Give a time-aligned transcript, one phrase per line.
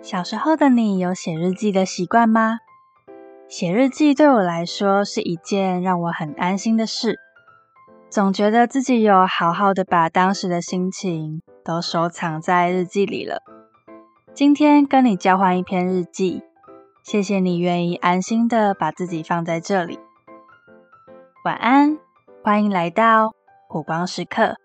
[0.00, 2.58] 小时候的你有写日记的习惯吗？
[3.48, 7.18] 写日记对我来说是一件让我很安心的事，
[8.08, 13.42] 总觉得自己有好好的把当时的心情都收藏在日记里了。
[14.34, 16.42] 今天跟你交换一篇日记，
[17.04, 19.98] 谢谢你愿意安心的把自己放在这里。
[21.44, 21.98] 晚安，
[22.42, 23.34] 欢迎来到
[23.68, 24.56] 火光时刻。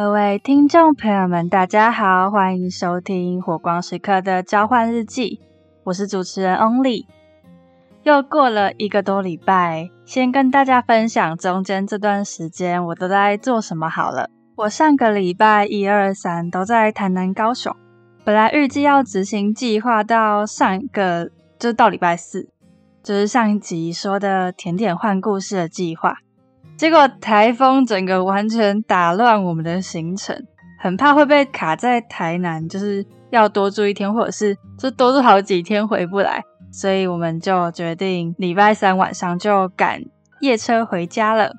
[0.00, 5.40] 各位听众朋友们，大家好，欢迎收听《火光时刻》的交换日记，
[5.82, 7.04] 我是主持人 Only。
[8.04, 14.30] 又过了一个多礼拜，先跟大家分享中间这段时间我都在做什么好了。
[14.54, 17.74] 我上个礼拜一二三都在台南、高雄，
[18.24, 22.48] 本来预计要执行计划到上个，就是到礼拜四，
[23.02, 26.18] 就是上一集说的甜点换故事的计划。
[26.78, 30.40] 结果台风整个完全打乱我们的行程，
[30.78, 40.00] 很怕会被卡在台南，就是要多住一天，或者是就多住好几天回不来，所以我们就决定礼拜三晚上就赶
[40.40, 41.52] 夜车回家了。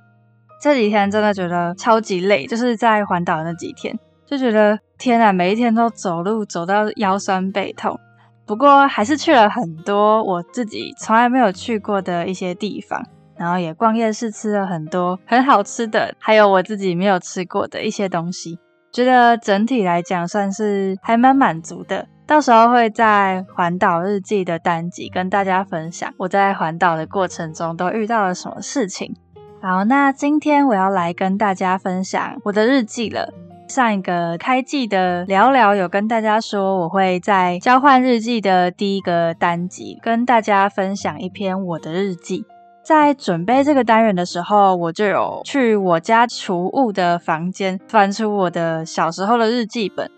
[0.62, 8.00] 这几天真的觉得超级累，就是在环岛那几天，就觉得天啊，每一天都走路走到腰酸背痛。
[8.46, 13.06] 不过还是去了很多我自己从来没有去过的一些地方。
[13.40, 18.60] 然后也逛夜市，吃了很多很好吃的，还有我自己没有吃过的一些东西，
[18.92, 22.06] 觉得整体来讲算是还蛮满足的。
[22.28, 29.16] 到时候会在环岛日记的单集跟大家分享我在环岛的过程中都遇到了什么事情。
[29.62, 33.34] 好，那今天我要来跟大家分享我的日记了。
[33.68, 42.46] 上一个开季的聊聊有跟大家说，我会在交换日记的第一个单集跟大家分享一篇我的日记。
[42.90, 50.10] 在准备这个单元的时候，我就有去我家储物的房间翻出我的小时候的日记本。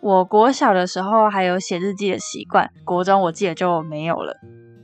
[0.00, 4.36] 我国小的时候还有写日记的习惯，国中我记得就没有了。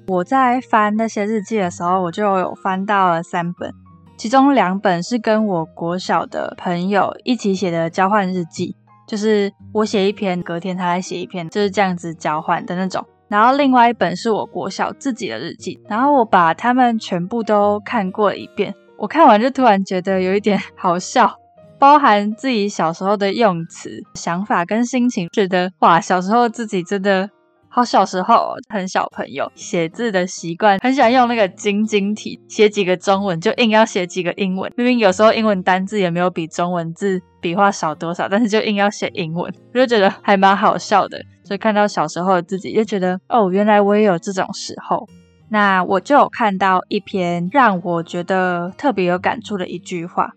[0.08, 3.72] 我在翻那些日记的时候，我就有翻到了三本，
[4.18, 8.74] 其中两本是跟我国小的朋友一起写的交换日记，
[9.06, 13.06] 就是我写一篇，隔天他来写一篇，就是这样子交换的那种。
[13.28, 18.74] 然后另外一本是我国小自己的日记，然后我把他们全部都看过了一遍。
[18.96, 21.38] 我看完就突然觉得有一点好笑，
[21.78, 27.28] 包含自己小时候的用词、想法跟心情，觉得哇，小时候自己真的。
[27.68, 34.72] 好，小时候很小朋友写字的习惯，很喜欢用那个晶晶体写几个中文，就硬要写几个英文。
[34.78, 41.20] 明明有时候英文单字也没有比中文字笔画少多少，但是就硬要写英文，我就觉得还蛮好笑的。
[41.46, 45.06] 所以看到小时候的自己，就觉得哦，原来我也有这种时候。
[45.48, 50.32] 那我就有看到一篇让我觉得特别有感触的一句话，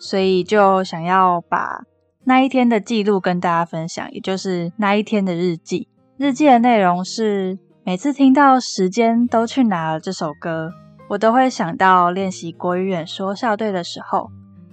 [0.00, 1.82] 所以就想要把
[2.24, 5.86] 那一天的记录跟大家分享，也就是那一天的日记。
[6.16, 10.72] 日记的内容是：每次听到《时间都去哪了》这首歌，
[11.10, 14.28] 我都会想到练习国语演说校队的时候，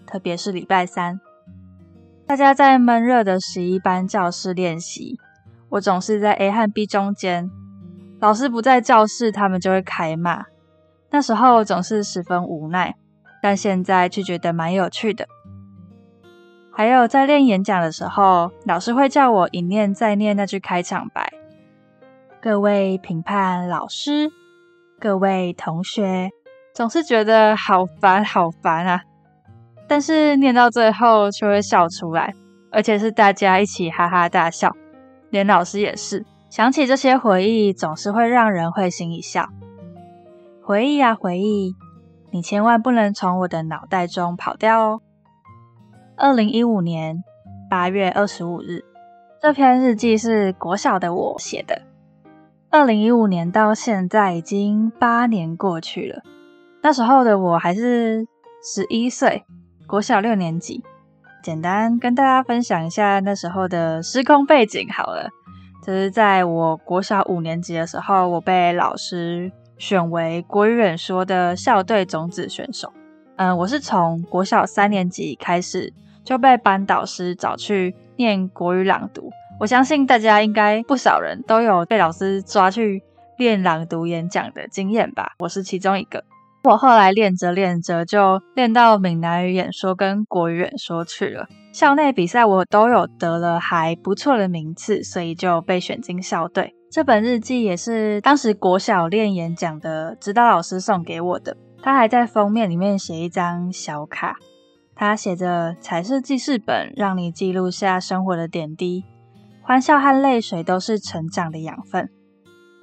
[0.08, 1.22] 特别是礼拜三，
[2.26, 5.20] 大家在闷热的十一班教室练习，
[5.76, 7.52] 我总是在 A 和 B 中间，
[8.22, 10.46] 老师不在教室，他们就会开骂。
[11.12, 12.96] 那时候总是十分无奈，
[13.42, 15.28] 但现在却觉得蛮有趣的。
[16.72, 21.30] 还有在练演讲的时候，老师会叫我一念再念那句开场白。
[22.42, 24.32] 各位评判老师，
[24.98, 26.30] 各位同学，
[26.74, 29.02] 总是觉得好烦好烦啊！
[29.90, 32.34] 但是念到最后却会笑出来，
[32.72, 34.74] 而且是大家一起哈哈大笑，
[35.36, 36.26] 连老师也是。
[36.50, 39.50] 想起这些回忆，总是会让人会心一笑。
[40.64, 41.76] 回忆啊回忆，
[42.32, 45.02] 你千万不能从我的脑袋中跑掉哦。
[46.16, 47.22] 二零一五年
[47.70, 48.86] 八月二十五日，
[49.42, 51.82] 这篇日记是国小的我写的。
[52.70, 56.22] 二零一五年到现在已经八年过去了，
[56.82, 58.26] 那时候的我还是
[58.64, 59.44] 十一岁，
[59.86, 60.82] 国小六年级。
[61.46, 65.30] 简单跟大家分享一下那时候的时空背景好了，
[65.86, 72.92] 就是在我国小五年级的时候，我被老师选为国语演说的校队种子选手。
[73.36, 75.94] 嗯，我是从国小三年级开始。
[76.24, 79.30] 就被班导师找去念国语朗读。
[79.60, 83.04] 我相信大家应该不少人都有被老师抓去
[83.38, 85.34] 练朗读演讲的经验吧？
[85.38, 86.24] 我是其中一个。
[86.68, 91.48] 我后来练着练着就练到闽南语演说跟国语演说去了。
[91.72, 96.74] 校内比赛我都有得了还不错的名次，所以就被选进校队。
[96.90, 101.56] 这本日记也是当时国小练演讲的指导老师送给我的。
[101.84, 104.38] 他还在封面里面写一张小卡。
[104.96, 109.04] 他写着彩色记事本，让你记录下生活的点滴，
[109.62, 112.10] 欢笑和泪水都是成长的养分，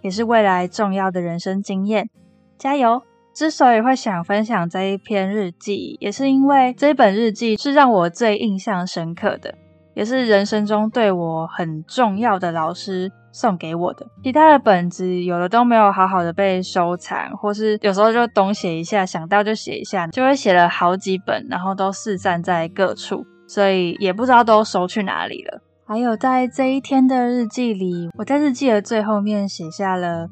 [0.02, 2.08] 也是未来重要的人生经验。
[2.56, 3.02] 加油！
[3.34, 9.54] 之所以会想分享这一篇日记，也是因为这本日记是让我最印象深刻的，
[9.94, 14.06] 也是人生中对我很重要的老师送给我的。
[14.22, 25.62] 其他的本子有的都没有好好的被收藏，或是有时候就东写一下，想到就写一下，就会写了好几本，然后都四散在各处，所以也不知道都收去哪里了。
[25.86, 30.28] 还有在这一天的日记里，我在日记的最后面写下了。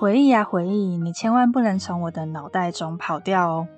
[0.00, 3.68] 回忆啊，回忆，你千万不能从我的脑袋中跑掉哦。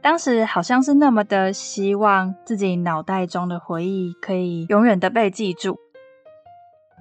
[0.00, 5.76] 当时好像是那么的希望自己脑袋中的回忆可以永远的被记住。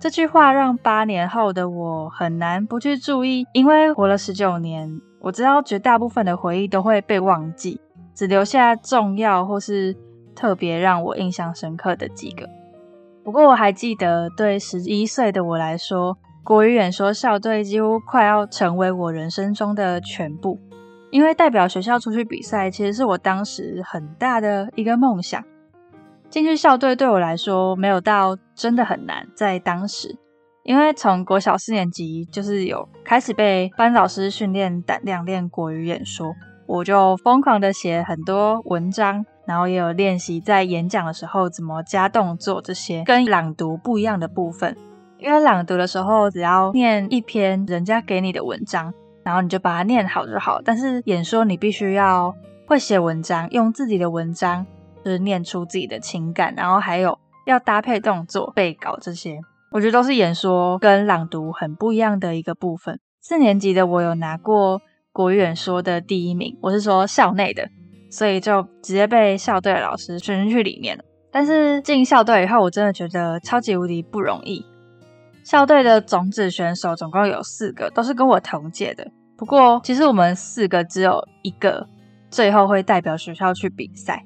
[0.01, 7.79] 这句话让八年后的我很难不去注意，因为活了十九年，我知道绝大部分的回忆都会被忘记，
[8.15, 9.95] 只留下重要或是
[10.33, 12.49] 特别让我印象深刻的几个。
[13.23, 16.17] 不过我还记得，对十一岁的我来说。
[16.43, 20.59] 国语演说校队几乎快要成为我人生中的全部，
[21.09, 25.41] 因为代表学校出去比赛，其实是我当时很大的一个梦想。
[26.29, 30.17] 进去校队对我来说没有到真的很难，在当时，
[30.63, 36.33] 因为从国小四年级就是有开始被班老师训练胆量练国语演说，
[36.65, 44.75] 我就疯狂的写很多文章，然后也有练习在演讲的时候怎么加动作这些跟朗读不一样的部分。
[45.23, 48.93] 因为朗读的时候，只要念一篇人家给你的文章，
[49.23, 50.61] 然后你就把它念好就好。
[50.61, 52.35] 但是演说你必须要
[52.67, 54.65] 会写文章，用自己的文章
[55.01, 59.39] 就是念出自己的情感，然后还有要搭配动作、背稿这些，
[59.71, 62.99] 我觉得都是演说跟朗读很不一样的一个部分。
[63.21, 64.81] 四年级的我有拿过
[65.13, 67.65] 国语演说的第一名，我是说校内的，
[68.11, 71.03] 所以就直接被校队老师选进去里面了。
[71.31, 74.65] 但是进校队以后，我真的觉得超级无敌不容易。
[75.43, 79.11] 校队的种子选手总共有四个，都是跟我同届的。
[79.35, 81.85] 不过，其实我们四个只有一个
[82.29, 84.23] 最后会代表学校去比赛，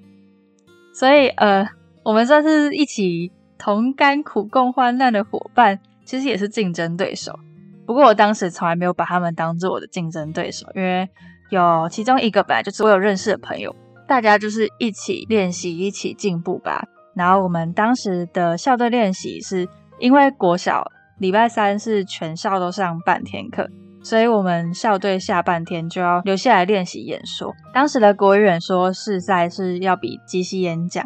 [0.94, 1.68] 所以呃，
[2.04, 7.40] 我们算是一起同甘苦共患难的伙伴，其实也是竞争对手。
[7.88, 11.10] 不过我当时从来没有把他们当做我的竞争对手，因为
[11.50, 13.76] 有其中一个本来就是我有认识的朋友，
[14.08, 16.86] 大家就是一起练习，一起进步吧。
[17.16, 19.68] 然后我们当时的校队练习是
[19.98, 20.86] 因为国小。
[21.20, 23.68] 礼拜三是全校都上半天课，
[24.04, 27.56] 所以我们校队下半天就要留下来练习演说。
[27.74, 31.04] 当时的国语演说试赛是要比即席演讲，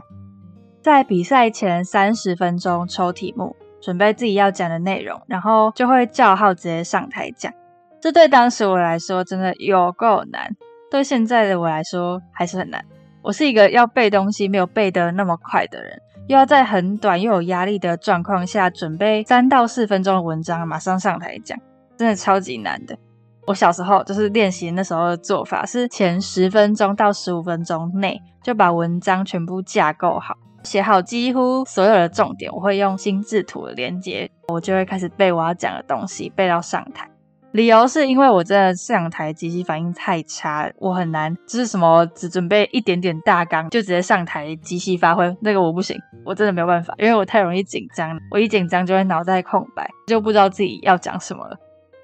[0.81, 7.53] 在比赛前三十分钟抽题目，准备自己要讲的内容，然后就会叫号直接上台讲。
[8.01, 10.55] 这对当时我来说真的有够难，
[10.89, 12.83] 对现在的我来说还是很难。
[13.21, 16.01] 我是一个要背东西没有背得那么快的人。
[16.31, 21.59] 又要在很短又有压力的状况下准备三到四分钟的文章，马上上台讲，
[21.97, 22.97] 真的超级难的。
[23.45, 30.33] 我小时候就是练习那时候的做法，是前十分钟到十五分钟内就把文章全部架构好，
[30.63, 37.10] 写好几乎所有的重点，我会用心智图的连接，我就会开始背我要讲的东西，背到上台。
[37.53, 51.57] 理由是因为我真的上台即席反应太差，我很难，就是什么只准备一点点大纲就直接上台即席发挥，那个我不行，我真的没有办法，因为我太容易紧张，我一紧张就会脑袋空白，就不知道自己要讲什么了。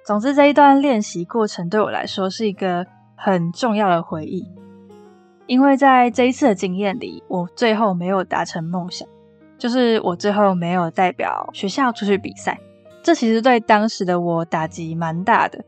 [0.05, 2.85] 总之这一段练习过程对我来说是一个
[3.15, 4.45] 很重要的回忆，
[5.45, 9.07] 因为在这一次的经验里，我最后没有达成梦想，
[9.57, 12.59] 就是我最后没有代表学校出去比赛。
[13.07, 15.63] 这其实对当时的我打击蛮大的，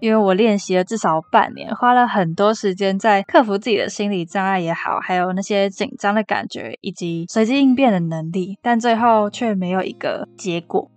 [0.00, 10.90] 因为我练习了至少半年，花了很多时间在克服自己的心理障碍也好，还有那些紧张的感觉以及随机应变的能力，但最后却没有一个结果。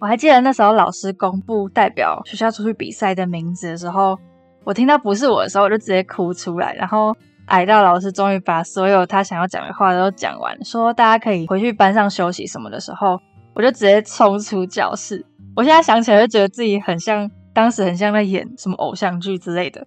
[0.00, 4.18] 我还记得那时候老师公布代表学校出去比赛的名字的时候，
[4.64, 6.72] 我听到不是我的时候，我就直接哭出来。
[6.72, 7.14] 然后
[7.48, 13.20] 矮到老师终于把所有他想要讲的话都讲完，说大家可以回去班上休息什么的时候。
[13.60, 15.22] 我就直接冲出教室。
[15.54, 19.86] 我现在想起来，就觉得自己很像当时很像在演什么偶像剧之类的。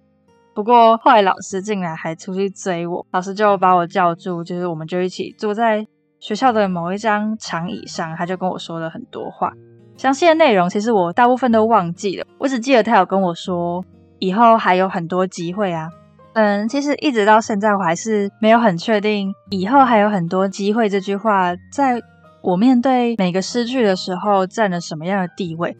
[0.54, 5.84] 不过后来老师进来还出去追我，老师就把我叫住，就是我们就一起坐在
[6.20, 9.52] 学校的某一张长椅上，他就跟我说了很多话。
[9.96, 13.84] 详细的内容其实我大部分都忘记了，我只记得他有跟我说
[14.20, 15.88] 以后还有很多机会啊。
[16.34, 22.00] 嗯，其实一直到现在我还是没有很确定以后还有很多机会这句话在。
[22.44, 25.74] 我面对每个失去的时候占了什么样的地位，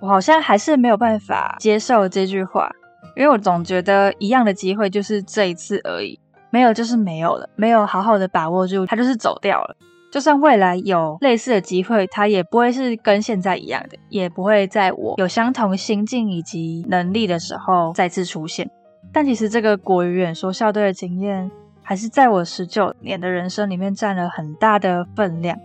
[0.00, 2.68] 我好像还是没有办法接受这句话，
[3.14, 6.18] 因为我总觉得一样的机会就是这一次而已，
[6.50, 9.76] 没有就是没有了，没有好好的把握住，它就是走掉了。
[10.10, 18.68] 就算未来有类似的机会，它也不会是跟现在一样的，也不会在我有相同心境以及能力的时候再次出现。
[19.12, 21.48] 但其实这个国语演说校队的经验，
[21.80, 25.56] 还是在我十九年的人生里面占了很大的分量。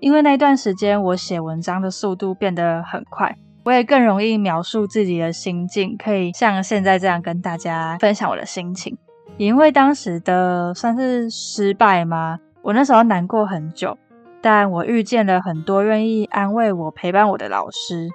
[0.00, 8.96] 因为那段时间我写文章的速度变得很快，我也更容易描述自己的心境，可以像现在这样跟大家分享我的心情。
[9.38, 12.38] 也因为当时的算是失败吗？
[12.62, 13.96] 我那时候难过很久，
[14.40, 18.08] 但我遇见了很多愿意安慰我、陪伴我的老师。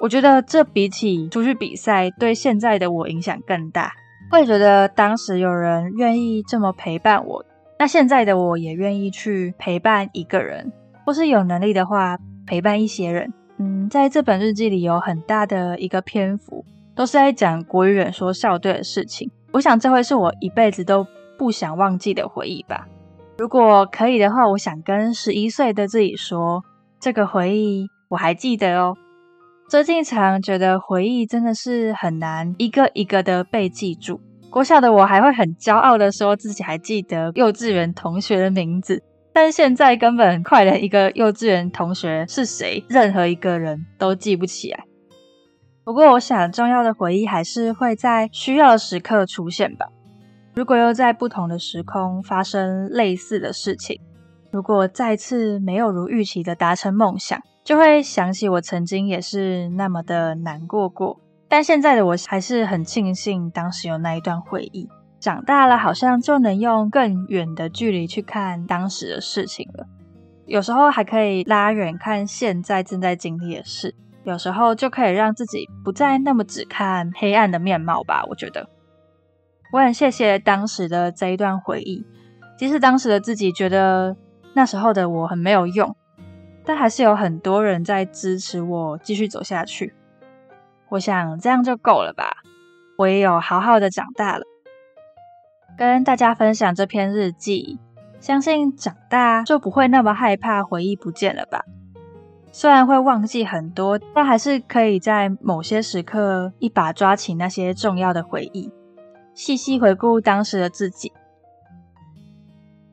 [0.00, 3.92] 我觉得这比起出去比赛，对现在的我影响更大。
[4.30, 7.44] 会觉得当时有人愿意这么陪伴我，
[7.78, 10.72] 那现在的我也愿意去陪伴一个人，
[11.06, 13.32] 或是有能力的话陪伴一些人。
[13.58, 16.64] 嗯，在这本日记里有很大的一个篇幅，
[16.96, 19.30] 都是在讲国语演说校队的事情。
[19.52, 21.06] 我想这会是我一辈子都
[21.38, 22.88] 不想忘记的回忆吧。
[23.38, 26.62] 如果可以的话，我想跟十一岁的自己说，
[26.98, 28.96] 这个回忆我还记得哦。
[29.68, 34.20] 最近常觉得回忆真的是很难一个一个的被记住。
[34.50, 39.02] 国小的我还会很骄傲的说自己还记得幼稚园同学的名字，
[39.36, 44.84] 但现在根本快连一个幼稚园同学是谁，任何一个人都记不起来。
[45.84, 49.88] 不过我想，重要的回忆还是会在需要的时刻出现吧。
[50.54, 54.00] 如果又在不同的时空发生类似的事情，
[54.50, 61.20] 如果再次没有如预期的达成梦想，就会想起我曾经也是那么的难过过。
[61.46, 64.88] 但现在的我还是很庆幸当时有那一段回忆。
[65.18, 69.86] 长大了，好像就能用更远的距离去看当时的事情了。
[70.44, 73.94] 有时候还可以拉远看现在正在经历的事，
[74.24, 78.24] 有时候就可以让自己不再那么只看黑暗的面貌吧。
[78.28, 78.68] 我觉得。
[79.72, 82.06] 我很谢谢当时的这一段回忆，
[82.56, 84.16] 即使当时的自己觉得
[84.54, 85.96] 那时候的我很没有用，
[86.64, 89.92] 但还是有很多人在支持我继续走下去。
[90.90, 92.36] 我想这样就够了吧。
[92.96, 94.44] 我也有好好的长大了，
[95.76, 97.78] 跟大家分享这篇日记，
[98.18, 101.64] 相信长大就不会那么害怕回忆不见了吧。
[102.50, 108.72] 虽然会忘记很多，但还是可以在某些时刻一把抓起那些重要的回忆。
[109.34, 111.12] 细细回顾当时的自己。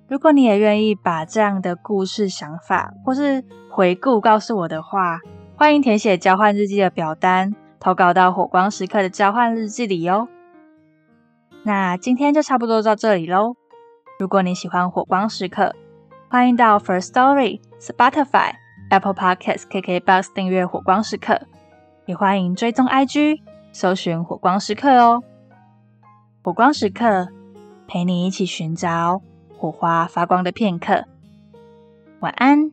[0.09, 5.19] 如果你也愿意把这样的故事、想法或是回顾告诉我的话，
[5.55, 10.27] 欢迎填写交换日记的表单，投稿到火光时刻的交换日记里哦。
[11.65, 13.55] 那今天就差不多到这里喽。
[14.19, 15.73] 如果你喜欢火光时刻，
[16.29, 18.51] 欢迎到 First Story、Spotify、
[18.89, 21.41] Apple Podcasts、KKBox 订阅火光时刻，
[22.05, 23.39] 也欢迎追踪 IG，
[23.71, 25.23] 搜寻火光时刻哦。
[26.43, 27.29] 火光时刻，
[27.87, 29.21] 陪你一起寻找
[29.57, 31.05] 火花发光的片刻。
[32.19, 32.71] 晚安。